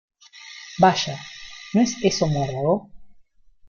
[0.79, 1.19] Vaya,¿
[1.75, 2.89] no es eso muérdago?